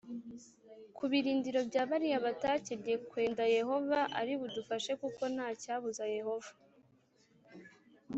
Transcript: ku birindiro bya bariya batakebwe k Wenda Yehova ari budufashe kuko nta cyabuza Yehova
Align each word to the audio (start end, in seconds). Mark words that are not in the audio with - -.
ku 0.95 1.03
birindiro 1.11 1.59
bya 1.69 1.83
bariya 1.89 2.17
batakebwe 2.25 2.91
k 3.09 3.11
Wenda 3.15 3.45
Yehova 3.57 3.99
ari 4.19 4.33
budufashe 4.41 4.91
kuko 5.01 5.21
nta 5.33 5.47
cyabuza 5.61 6.03
Yehova 6.17 6.51